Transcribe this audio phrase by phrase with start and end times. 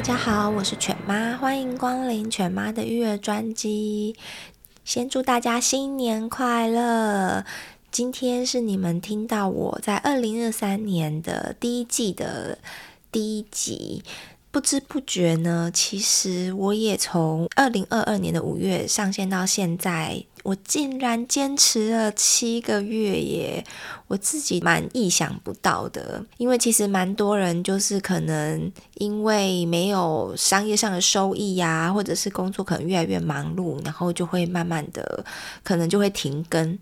[0.00, 4.16] 大家好，我是犬妈，欢迎光临犬妈的育儿专辑。
[4.82, 7.44] 先祝大家新年快乐！
[7.90, 12.56] 今天是你们听到我在二零二三年的第一季的
[13.12, 14.02] 第一集。
[14.50, 20.24] 不知不觉呢，其实我也从二零二二年的五月上线到现在。
[20.42, 23.64] 我竟然坚持了七个月耶！
[24.08, 35.24] 我自己蛮意想不到的，因为其实蛮多人就是可能因为没有商业上的收益呀，或者是工作可能越来越忙碌，然后就会慢慢的
[35.62, 36.76] 可能就会停更。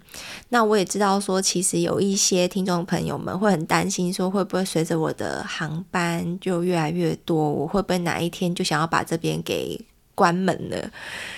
[0.48, 9.78] 那我也知道说，其实有一些听众朋友们会很担心，说会不会随着我的航班就越来越多，我会不会哪一天就想要把这边给
[10.18, 10.90] 关门了？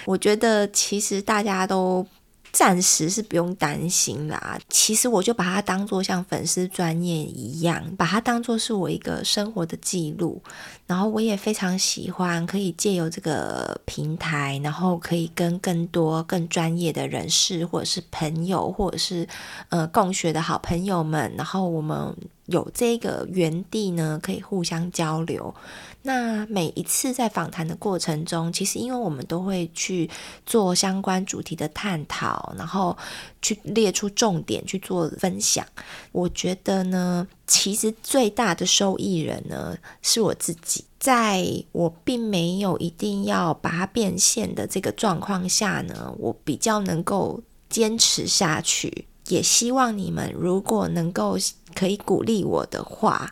[0.06, 2.06] 我觉得其实大家都。
[2.52, 4.58] 暂时是不用担心啦。
[4.68, 10.42] 其实我就把它当做像粉丝专业一样，把它当做是我一个生活的记录。
[10.84, 19.28] 然后我也非常喜欢可以借由这个平台，然后可以跟更多更专业的人士，或者是朋友，或者是
[19.68, 22.12] 呃共学的好朋友们，然后我们
[22.46, 25.54] 有这个园地呢，可以互相交流。
[26.02, 30.08] 那每一次在访谈的过程中，其实因为我们都会去
[30.46, 32.96] 做相关主题的探讨，然后
[33.42, 35.66] 去列出重点去做分享。
[36.12, 49.04] 我觉得呢，其实最大的受益人呢是我自己，在我并没有一定要把它变现的这个状况下呢，我比较能够坚持下去。
[49.28, 51.36] 也希望你们如果能够
[51.75, 53.30] 可以鼓励我的话。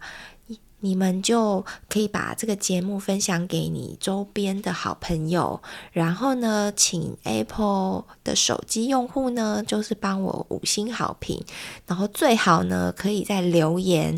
[0.81, 11.43] 你们就可以把这个节目分享给你周边的好朋友，然后呢，请 Apple 的手机用户呢，就是帮我五星好评，
[11.87, 14.17] 然后最好呢，可以在留言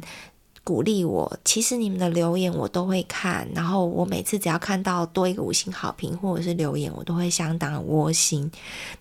[0.63, 1.39] 鼓励我。
[1.47, 8.51] 其实你们的留言我都会看，然后我每次只要看到多一个五星好评或者是留言，我都会相当窝心。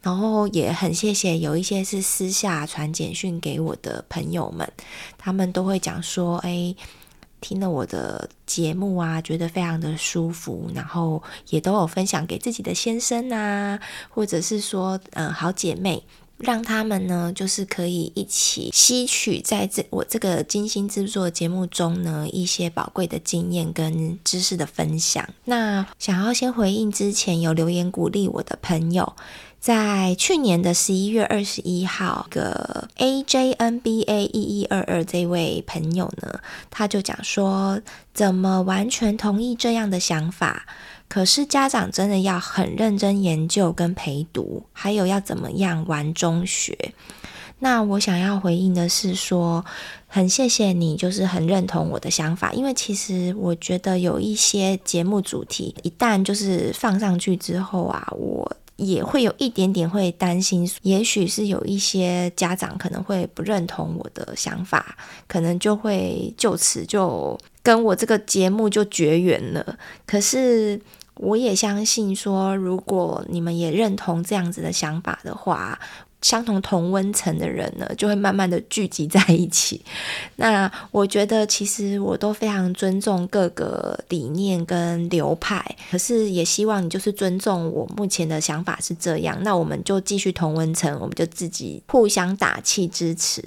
[0.01, 4.71] 然后也很谢谢有一些是私下传简讯给我的朋友们，
[5.17, 6.73] 他们都会讲说，哎。
[7.41, 13.79] 听了我的节目啊，觉得非常的舒服，然后也都有分享给自己的先生啊，
[14.09, 16.03] 或者是说，嗯，好姐妹，
[16.37, 25.27] 让他们呢，就是可以一起吸取在这我这个精心制作的节目中呢，一些宝贵的经验跟知识的分享。
[25.45, 29.13] 那想要先回应之前有留言鼓励我的朋友。
[29.59, 36.39] 在去年的十一月二十一号，个 AJNBA 一一二二这位朋友呢，
[36.71, 37.81] 他就讲说，
[38.13, 40.65] 怎么完全同意这样的想法？
[41.09, 46.93] 可是家长真的要很认真研究跟陪读，还有要怎么样玩中学？
[47.59, 49.65] 那我想要回应的是说，
[50.07, 58.49] 很谢谢你，就是很认同我的想法，因为其实我觉得有一些节目主题一旦就是放上去之后啊，我。
[58.79, 64.97] 也会有一点点会担心，也许是有一些家长可能会不认同我的想法，
[65.27, 69.77] 可能就会就此就跟我这个节目就绝缘了。
[70.05, 70.79] 可是
[71.15, 75.79] 我也相信说，如果你们也认同这样子的想法的话。
[76.21, 79.81] 相同同温层的人呢，就会慢慢的聚集在一起。
[80.35, 89.37] 那我觉得，其实我都非常尊重各个理念跟流派，可是也希望你就是尊重我目前的想法是这样。
[89.43, 93.43] 那我们就继续同温层，我们就自己互相打气支持。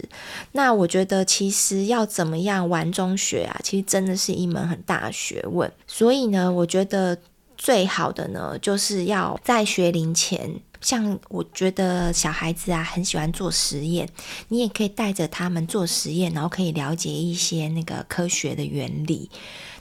[0.53, 5.71] 那我觉得，其实要怎么样玩中学啊，其实真的是一门很大学问。
[5.87, 7.19] 所以呢，我觉得
[7.59, 10.61] 最好的呢，就是要在学龄前。
[10.83, 14.09] 像我觉得小孩子啊，很喜欢做实验，
[14.49, 19.31] 你也可以带着他们做实验，然后可以了解一些那个科学的原理。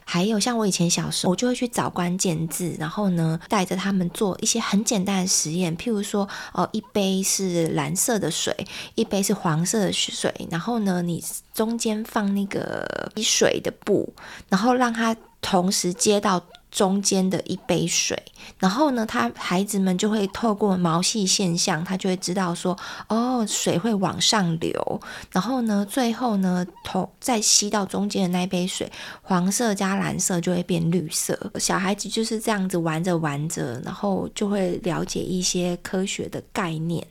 [0.03, 8.55] 还有像我以前小时候，我就会去找关键字，然后呢，带着他们做一些很简单的实验，譬如说，哦，一杯是蓝色的水，
[8.95, 14.13] 一杯是黄色的水，然后呢，你中间放那个滴水的布，
[14.49, 16.43] 然后让它同时接到。
[16.71, 18.17] 中间的一杯水，
[18.57, 22.77] 然后呢，他孩子们就会透过毛细现象，他就会知道说，
[23.09, 25.01] 哦，水会往上流，
[25.31, 28.89] 然后呢，最后呢，头再吸到中间的那一杯水，
[29.21, 31.37] 黄色加蓝色就会变绿色。
[31.59, 37.05] 小孩子就是这样子玩着玩着，然后就会了解一些科学的概念。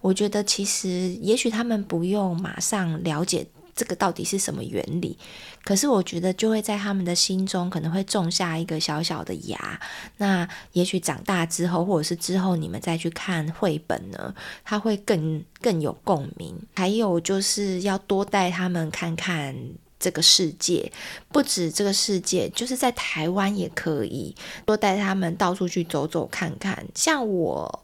[0.00, 3.46] 我觉得其实也许他们不用马上了解。
[3.74, 5.18] 这个到底是什么原理？
[5.64, 9.80] 可是我觉得就会在他们的心中可能会种下一个小小的芽。
[10.18, 14.34] 那也许长大之后，或者是之后你们再去看绘本呢，
[14.64, 16.56] 他会更更有共鸣。
[16.74, 19.56] 还有就是要多带他们看看
[19.98, 20.92] 这个世界，
[21.32, 24.34] 不止这个世界，就是在台湾也可以
[24.64, 26.86] 多带他们到处去走走看看。
[26.94, 27.83] 像我。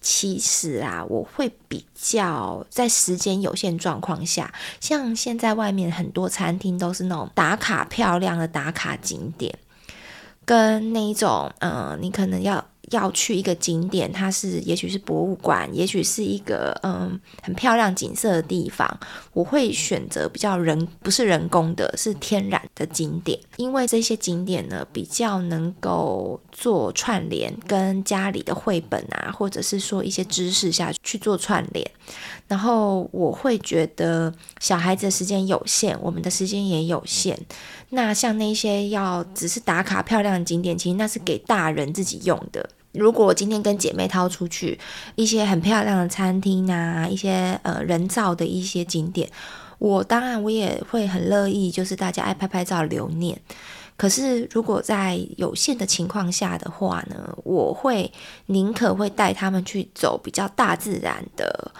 [0.00, 9.58] 其实啊，我会比较在时间有限状况下，像现在外面很多餐厅都是那种打卡漂亮的打卡景点，
[10.44, 12.64] 跟那一种，嗯、你可能要。
[12.90, 18.88] 要去一个景点，它是也许是博物馆，也许是一个嗯很漂亮景色的地方。
[19.32, 31.90] 我会选择比较人不是人工的，是天然的景点，因为这些景点呢比较能够做串联，跟家里的绘本啊，或者是说一些知识下去做串联。
[32.48, 37.36] 然后我会觉得小孩子的时间有限，我们的时间也有限。
[37.90, 42.68] 那像那些要只是打卡漂亮的景点，其实那是给大人自己用的。
[42.96, 44.78] 如果我今天跟姐妹掏出去
[45.14, 49.30] 一些很漂亮的餐厅啊，一些呃人造的一些景点，
[49.78, 53.40] 我当然我也会很乐意，就是大家爱拍拍照留念。
[53.96, 58.12] 可是如果在有限的情况下的话呢，我会
[58.46, 61.72] 宁可会带他们去走比较大自然的。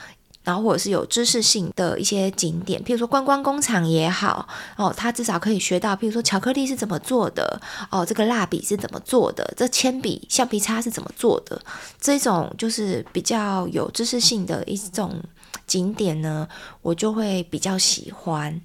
[0.47, 4.47] 然后或者是有知识性的一些景点，譬如说观光工厂也好，
[4.77, 7.61] 哦，他至少可以学到，譬如说巧克力是怎么做的，
[7.91, 11.61] 哦，这个蜡笔是怎么做的，这铅笔、橡皮擦是怎么做的，
[12.01, 15.21] 这种就是比较有知识性的一种
[15.67, 16.47] 景点呢，
[16.81, 18.61] 我就会比较喜欢。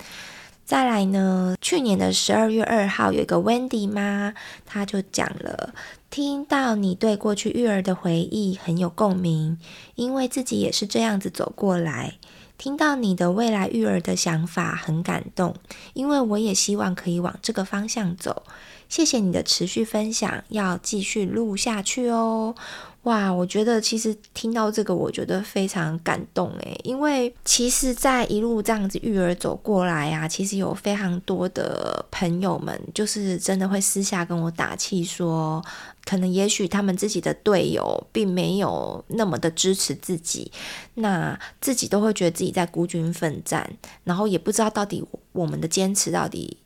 [0.63, 4.33] 再来呢，去年的十二月二号，有一个 Wendy 妈，
[4.65, 5.73] 她就讲了，
[6.11, 9.57] 听到你对过去育儿的回忆很有共鸣，
[9.95, 12.15] 因为自己也是这样子走过来。
[12.57, 15.55] 听到你的未来育儿的想法很感动，
[15.93, 18.43] 因为我也希望可以往这个方向走。
[18.89, 22.55] 谢谢你的持续分享，要继续录下去哦。
[23.03, 35.59] 哇，我觉得其实听到这个，我觉得非常感动诶，因为其实，在一路这样子育儿走过来啊，其实有非常多的朋友们，就是真的会私下跟我打气说，
[36.05, 40.51] 可能也许他们自己的队友并没有那么的支持自己，
[40.93, 43.67] 那自己都会觉得自己在孤军奋战，
[44.03, 46.57] 然后也不知道到底我们的坚持到底。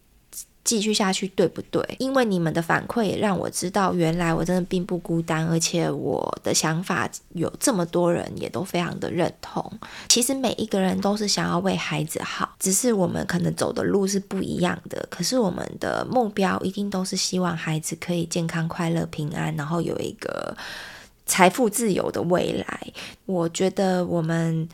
[0.66, 1.82] 继续下去对不对？
[2.00, 9.72] 因为你们的反馈也让我知道，原来我真的并不孤单，而且我的想法有这么多人也都非常的认同。
[10.10, 15.08] 其实每一个人都是想要为孩子好，只是我们可能走的路是不一样的。
[15.12, 20.58] 可是我们的目标一定都是希望孩子可以健康、快乐、平安，然后有一个
[21.28, 22.88] 财富自由的未来。
[23.28, 24.68] 我觉得我们。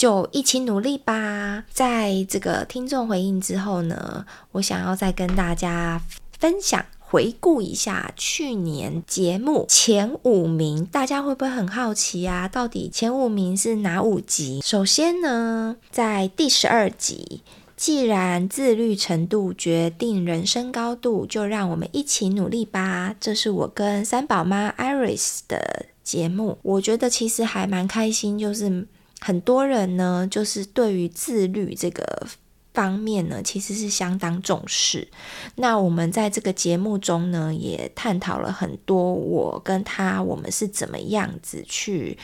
[0.00, 1.62] 就一起努力吧！
[1.70, 6.00] 在这个听众回应之后呢，我想要再跟大家
[6.38, 12.48] 分享、回顾一下去年节目前五名，大家会不会很好奇啊？
[12.48, 14.62] 到底前五名是哪五集？
[14.64, 17.42] 首先呢，在第十二集，
[17.76, 23.14] 既然自律程度决定人生高度，就让我们一起努力吧。
[23.20, 28.88] 这是我跟三宝妈 Iris 的节目，我觉得其实还蛮开心，就是。
[29.20, 32.26] 很多人呢，就是对于自律这个
[32.72, 35.08] 方面呢，其实是相当重视。
[35.56, 42.16] 那我们在这个节目中呢，也探讨了很多，我跟他我们是怎么样子去。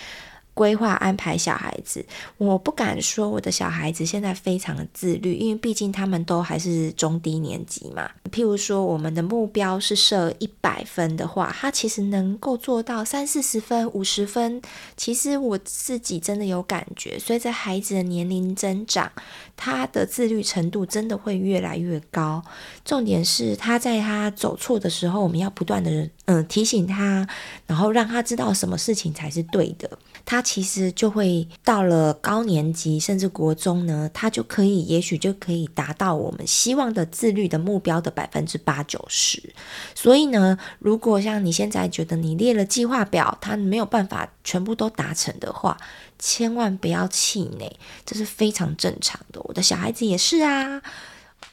[0.57, 2.03] 规划安排小孩子，
[2.39, 8.11] 我不敢说我的小孩子现在非常的自律，因为毕竟他们都还是中低年级嘛。
[8.33, 14.63] 譬如说，我们的目标是设一百分的话，他其实能够做到三四十分、五十分。
[14.97, 19.13] 其实我自己真的有感觉，随着孩子的年龄增长，
[19.59, 22.43] 他的自律程度真的会越来越高。
[22.83, 27.29] 重点是他在他走错的时候，我们要不断的嗯提醒他，
[27.67, 29.91] 然后让他知道什么事情才是对的。
[30.27, 39.55] 他其实就会到了高年级，甚至国中呢，他就可以，也许就可以达到我们希望的自律的目标的百分之八九十。
[39.95, 45.79] 所以呢，如果像你现在觉得你列了计划表，他没有办法全部都达成的话，
[46.19, 47.71] 千万不要气馁，
[48.05, 49.41] 这是非常正常的。
[49.45, 50.83] 我的小孩子也是啊，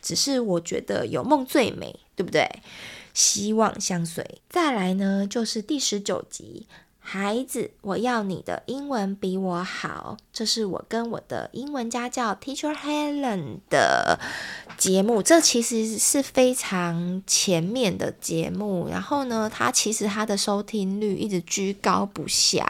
[0.02, 2.50] 只是我觉得有梦最美，对不对？
[3.14, 4.42] 希望相随。
[4.50, 6.66] 再来呢，就是第十九集。
[7.06, 10.18] 孩子，我要你的英文比我好。
[10.32, 14.18] 这是我跟我的英文家教 Teacher Helen 的
[14.78, 15.22] 节目。
[15.22, 18.88] 这其实是非常前面的节目。
[18.90, 22.66] 然后呢，它其实它的收听率一直居高不下，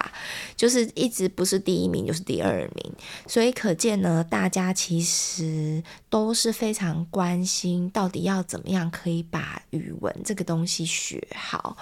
[0.57, 2.91] 就是一直不是第一名就是第二名。
[3.27, 11.77] 所以可见呢，大家其实都是非常关心，到底要怎么样可以把语文这个东西学好。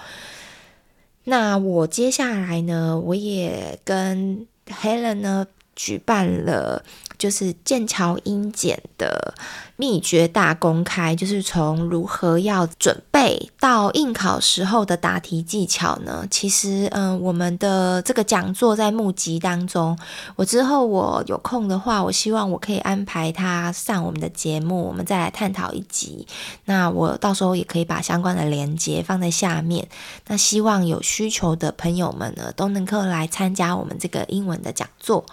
[1.24, 6.84] 那我接下来呢，我也跟 Helen 呢举办了，
[7.22, 9.32] 就是剑桥英检的
[9.76, 16.26] 秘诀大公开，就是从如何要准备到应考时候的答题技巧呢？
[16.28, 19.96] 其实，嗯，我们的这个讲座在募集当中，
[20.34, 26.26] 我之后我有空的话，我希望我可以安排他上我们的节目，我们再来探讨一集。
[26.64, 29.86] 那我到时候也可以把相关的连接放在下面。
[30.26, 35.24] 那希望有需求的朋友们呢，都能够来参加我们这个英文的讲座。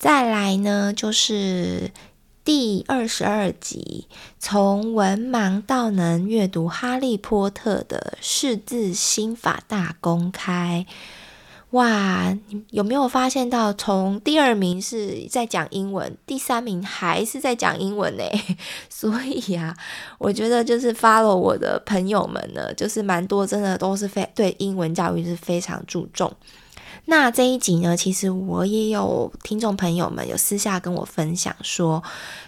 [0.00, 1.90] 再来呢，就是
[2.42, 4.06] 第二十二集，
[4.38, 10.86] 从文盲到能阅读《哈利波特》的识字心法大公开。
[11.72, 12.34] 哇，
[12.70, 18.24] 有没有发现到，从第二名是在讲英文，第三名还是在讲英文呢？
[18.88, 19.76] 所以、啊，
[20.16, 26.32] 我觉得就是 follow 我的朋友们呢，就是蛮多，真的都是非对英文教育是非常注重。
[27.10, 32.00] 那这一集呢，其实我也有听众朋友们有私下跟我分享说，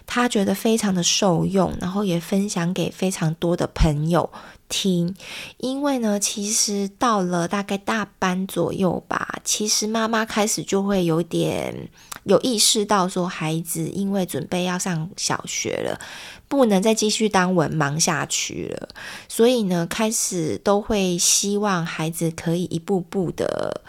[0.06, 4.30] 他觉得非常的受用，然后也分享给非常多的朋友
[4.68, 5.16] 听。
[5.56, 11.90] 因为呢，其实到了大概大班左右吧，其实妈妈开始就会有点
[12.22, 15.98] 有意识到说，孩子因为准备要上小学了，
[16.46, 18.88] 不能再继续当文盲下去了，
[19.28, 23.82] 所以呢，开始都会希望孩子可以一步步的。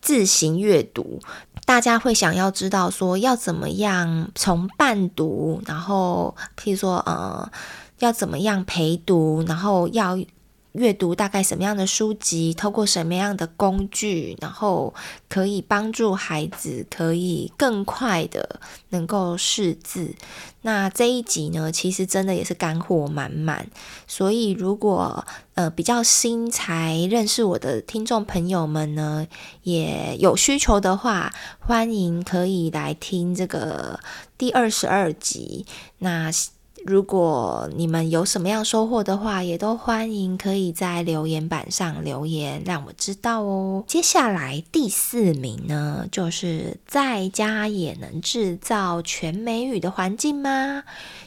[0.00, 1.20] 自行阅读，
[1.64, 7.50] 大家会想要知道说要怎么样从伴读，然后譬如说呃，
[7.98, 10.18] 要怎么样陪读，然后要
[10.78, 14.94] 阅读大概什么样的书籍，透过什么样的工具，然后
[15.28, 20.14] 可以帮助孩子可以更快的能够识字。
[20.62, 23.68] 那这一集呢，其实真的也是干货满满，
[24.06, 29.26] 所以如果呃比较新才认识我的听众朋友们呢，
[29.64, 33.98] 也有需求的话，欢迎可以来听这个
[34.36, 35.66] 第二十二集。
[35.98, 36.30] 那。
[36.86, 43.84] 如果你们有什么样收获的话，也都欢迎可以在留言板上留言，让我知道哦。
[43.86, 50.84] 接下来第四名呢，就是在家也能制造全美语的环境吗？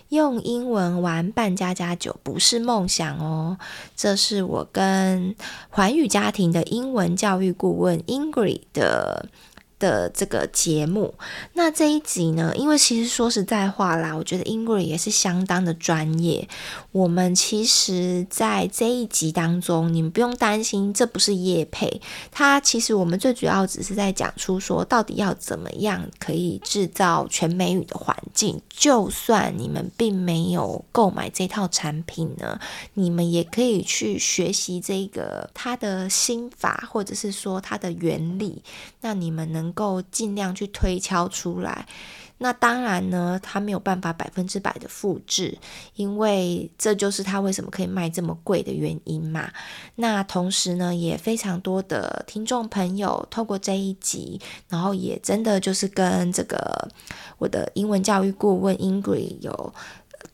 [0.09, 3.57] 用英文玩扮家家酒不是梦想哦。
[3.95, 5.35] 这是我跟
[5.69, 9.29] 环宇家庭的英文教育顾问 Ingrid 的。
[9.81, 11.11] 的这个节目，
[11.53, 16.47] 那这一集呢，因为其实说实在话啦，我觉得 Ingrid 也是相当的专业。
[16.91, 21.99] 我们其实，在这一集当中，你们不用担心，这不是叶配。
[22.31, 28.61] 它其实我们最主要只是在讲出说，到底要怎么样可以制造全美语的环境。
[28.69, 32.59] 就算你们并没有购买这套产品呢，
[32.93, 38.61] 你们也可以去学习这个它的心法，或者是说它的原理。
[39.01, 41.87] 那你们能够尽量去推敲出来，
[42.37, 45.57] 那当然呢，他没有办法百分之百的复制，
[45.95, 49.51] 因为这就是他为什么可以卖这么贵的原因嘛。
[49.95, 54.39] 那同时呢，也非常多的听众朋友透过这一集，
[54.69, 56.89] 然后也真的就是跟这个
[57.37, 59.73] 我的英文教育顾问 Ingrid 有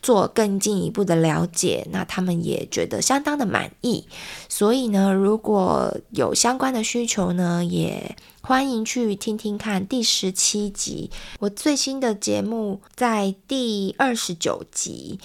[0.02, 4.08] 做更进一步的了解，那他们也觉得相当的满意。
[4.50, 15.20] 所以呢，如果有相关的需求呢，也欢迎去听听看第十七集，我最新的节目在第二十九集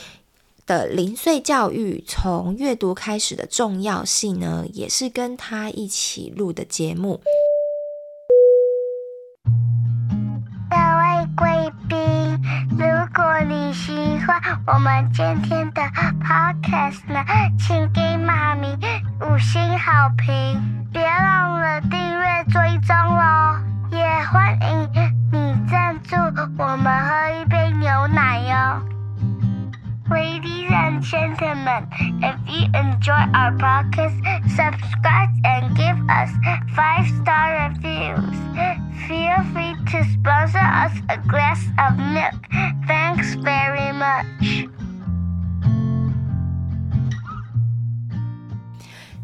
[0.66, 7.20] 的零碎教育从阅读开始的重要性呢，也是跟他一起录的节目。
[10.70, 11.98] 各位贵宾，
[12.78, 15.82] 如果你喜欢我们今天的
[16.20, 17.22] podcast 呢，
[17.58, 18.76] 请给妈咪
[19.20, 23.60] 五星好评，别忘了订阅追踪哦，
[23.90, 24.88] 也欢迎
[25.30, 26.16] 你赞助
[26.56, 28.91] 我们喝一杯牛奶哟。
[30.12, 31.88] Ladies and gentlemen,
[32.20, 36.28] if you enjoy our podcast, subscribe and give us
[36.76, 38.36] five star reviews.
[39.08, 42.36] Feel free to sponsor us a glass of milk.
[42.86, 44.68] Thanks very much.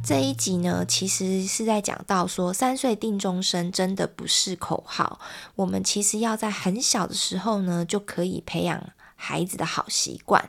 [0.02, 5.20] 这一集呢，其实是在讲到说，三岁定终身真的不是口号，
[5.54, 8.82] 我们其实要在很小的时候呢，就可以培养
[9.18, 10.48] 孩子的好习惯。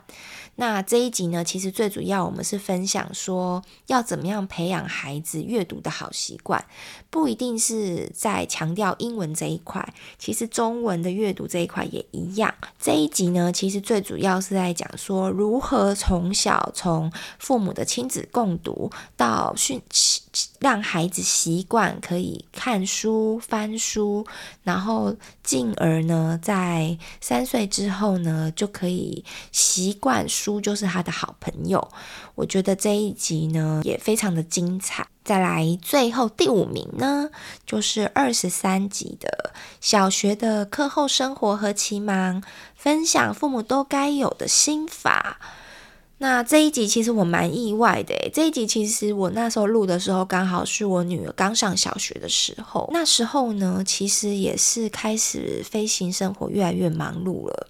[0.56, 6.62] 那这一集呢，其实最主要我们是分享说，要怎么样培养孩子阅读的好习惯，
[7.08, 12.54] 不一定是在强调英文这一块，其实中文的阅读这一块也一样。
[12.78, 19.80] 这一集呢，其实最主要是在讲说，如何从小从父母的亲子共读到训，
[20.58, 24.26] 让孩子习惯可以看书、翻书，
[24.62, 30.60] 然后进而呢，在三岁之后呢，就可以习惯书。
[30.60, 31.88] 就是他的好朋友，
[32.34, 35.06] 我觉得这一集呢也非常的精彩。
[35.24, 37.30] 再来，最后第五名呢，
[37.64, 42.42] 就是二十三集的小学的课后生活和期忙，
[42.74, 45.38] 分享父母都该有的心法。
[46.22, 52.90] 那这一集其实我蛮意外的，这一集其实我那时候录的时候，刚好是我女儿刚上小学的时候。
[52.92, 57.68] 那时候呢，其实也是开始飞行生活越来越忙碌了。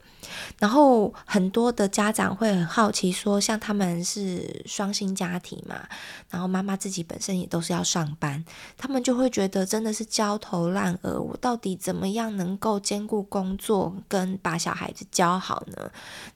[0.60, 5.88] 然后很多的家长会很好奇说，像他们是双薪家庭嘛，
[6.28, 8.44] 然后妈妈自己本身也都是要上班，
[8.76, 11.18] 他们就会觉得真的是焦头烂额。
[11.18, 15.90] 我到底怎么样能够兼顾工作跟把小孩子教好呢？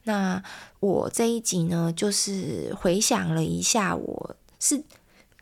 [0.04, 0.43] 那
[0.81, 4.83] 我这一集呢，就是回想了一下，我是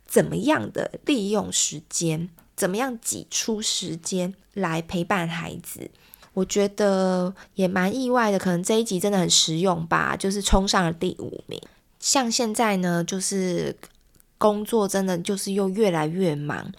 [0.05, 5.93] 怎么样的利用时间，怎么样挤出时间来陪伴孩子。
[6.35, 11.61] 我觉得也蛮意外的，可能这一集真的很实用吧，就是冲上了第五名。
[12.01, 13.77] 像现在呢，就是
[14.39, 16.73] 工作真的就是又越来越忙，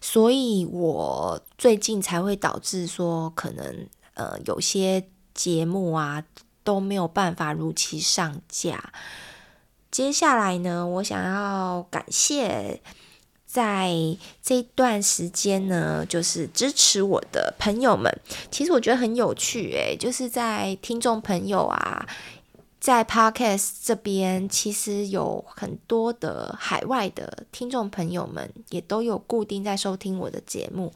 [0.00, 5.04] 所以我最近才会导致说，可能呃有些
[5.34, 6.22] 节目啊
[6.62, 8.92] 都没有办法如期上架。
[9.90, 12.80] 接下来呢，我想要感谢。
[13.52, 13.92] 在
[14.42, 18.10] 这段时间呢，就是支持我的朋友们，
[18.50, 22.06] 其实我觉得很有趣诶，就是在听众朋友啊，
[22.80, 30.90] 在 Podcast 这边，其实有很多的海外的听众朋友们，也都有固定在收听我的节目。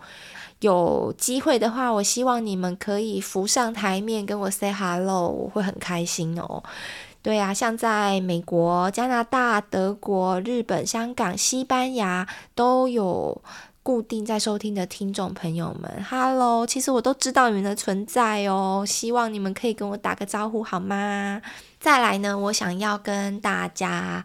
[0.61, 6.64] 有机会的话，我希望你们可以浮上台面跟我 say hello，我会很开心哦。
[7.26, 13.42] 对啊，像在美国、加拿大、德国、日本、香港、西班牙都有
[13.82, 21.42] 固定在收听的听众朋友们，Hello，其实我都知道你们的存在哦，希望你们可以跟我打个招呼好吗？
[21.80, 24.24] 再来呢，我想要跟大家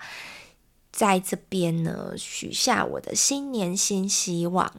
[0.91, 4.71] 在这边呢许下我的新年新希望。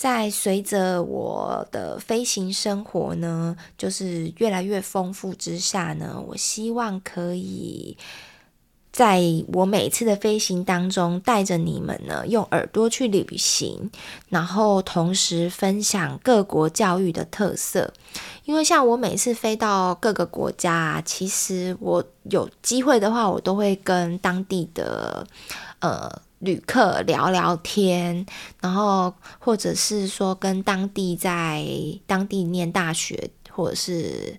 [0.00, 7.98] 在随着我的飞行生活呢，就是越来越丰富之下呢，我希望可以
[8.90, 9.20] 在
[9.52, 13.90] 我每次的飞行当中，带着你们呢，用耳朵去旅行，
[14.30, 17.92] 然后同时分享各国教育的特色。
[18.46, 25.26] 因为像我每次飞到各个国家，其实我有机会的话，我都会跟当地的
[25.80, 26.22] 呃。
[26.40, 28.26] 旅客聊聊天，
[28.60, 31.64] 然后或者是说跟当地在
[32.06, 34.38] 当地念大学或者是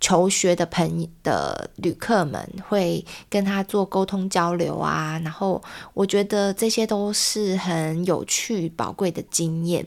[0.00, 5.18] 求学的朋友的旅客们，会跟他做沟通交流啊。
[5.24, 5.62] 然后
[5.94, 9.86] 我觉得这些都是很有趣、宝贵的经验。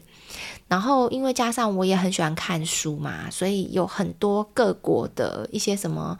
[0.68, 6.18] 然后因为加上我也很喜欢看书嘛，所以有很多各国的一些什么。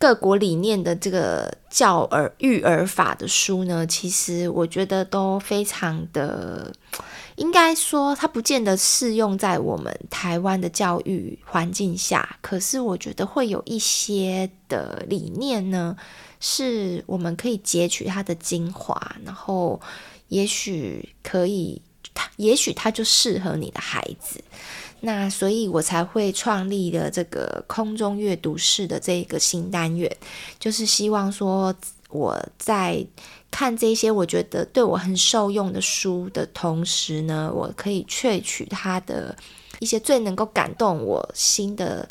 [0.00, 6.72] 各国理念的这个教儿育儿法的书呢，其实我觉得都非常的，
[7.36, 12.38] 应该说它不见得适用在我们台湾的教育环境下。
[12.40, 15.94] 可是我觉得会有一些的理念呢，
[16.40, 19.78] 是我们可以截取它的精华，然后
[20.28, 21.82] 也许可以，
[22.14, 24.42] 它也许它就适合你的孩子。
[25.00, 30.14] 那所以，我才会创立了这个空中阅读室的这个新单元，
[30.58, 31.74] 就是希望说
[32.08, 33.06] 我在
[33.50, 39.36] 看这些我觉得对我很受用的书的同时呢，我可以萃取它的
[39.78, 42.08] 一些最能够感动我心的。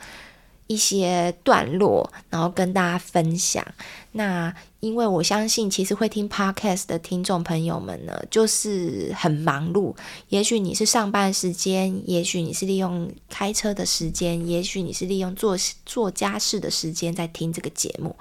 [0.70, 3.66] 一些段落，然后跟大家分享。
[4.12, 9.96] 那因为我相信，其实会听 Podcast 的听众朋友们呢，就是很忙碌。
[10.28, 18.16] 也许你是上班时间，也许你是利用开车的时间，也许你是利用做做家事的时间在听这个节目。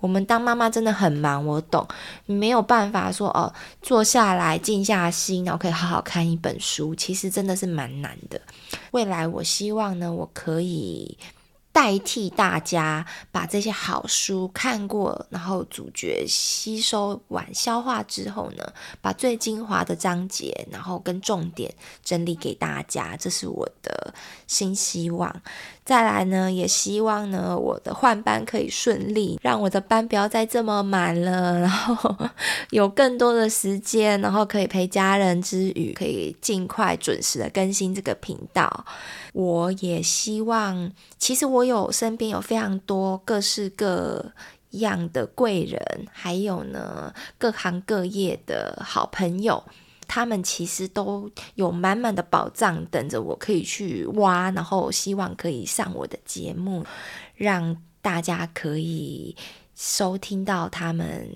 [0.00, 1.86] 我们当妈妈真的很忙，我懂，
[2.24, 8.40] 没有办法说哦，坐下来静下心，然后可以好好看一本书，其实真的是蛮难的。
[8.92, 11.18] 未来我希望呢，我可以。
[11.80, 24.12] 代替大家把这些好书看过，然后主角吸收完消化之后呢，把最精华的章节，然后跟重点整理给大家，这是我的
[24.46, 25.34] 新希望。
[25.90, 32.16] 再来呢，也希望呢，我的换班可以顺利，让我的班不要再这么满了，然后
[32.70, 38.84] 有更多的时间，然后可以陪家人之余，可以尽快准时的更新这个频道。
[39.32, 44.24] 我也希望，其实我有身边有非常多各式各
[44.70, 49.64] 样的贵人，还有呢，各行各业的好朋友。
[50.12, 56.84] 他们其实都有满满的宝藏等着我可以去挖，然后希望可以上我的节目，
[57.36, 59.36] 让大家可以
[59.76, 61.28] 收听到他们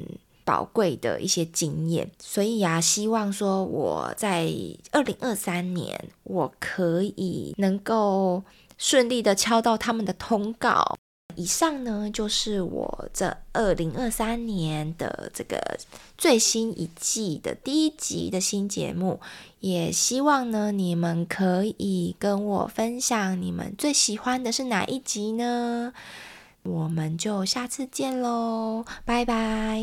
[0.44, 2.10] 宝贵的一些经验。
[2.18, 4.50] 所以啊，希望说我在
[4.90, 8.42] 二零二三年，我可以能够
[8.76, 10.96] 顺利的敲到他们的通告。
[11.36, 15.78] 以上呢，就是我这二零二三年的这个
[16.16, 19.20] 最新一季的第一集的新节目，
[19.60, 25.92] 也希望呢，你们可以跟我分享你们最喜欢的是哪一集呢？
[26.62, 29.82] 我们就下次见喽，拜拜。